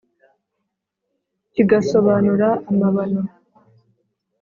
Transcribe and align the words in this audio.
Kigasobanura 1.53 2.47
amabano 2.69 3.21